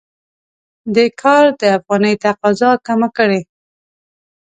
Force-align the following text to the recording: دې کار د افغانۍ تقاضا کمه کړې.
دې 0.95 1.05
کار 1.21 1.45
د 1.59 1.61
افغانۍ 1.77 2.13
تقاضا 2.25 2.71
کمه 2.85 3.09
کړې. 3.17 3.41